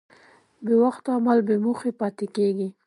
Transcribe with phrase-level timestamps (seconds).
[0.65, 2.67] بېوخت عمل بېموخه پاتې کېږي.